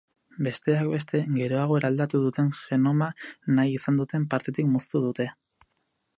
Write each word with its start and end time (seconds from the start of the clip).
Besteak 0.45 0.87
beste, 0.93 1.21
geroago 1.35 1.77
eraldatu 1.81 2.21
duten 2.23 2.49
genoma 2.63 3.11
nahi 3.59 3.77
izan 3.77 4.01
duten 4.05 4.27
partetik 4.35 4.73
moztu 4.77 5.05
dute. 5.07 5.31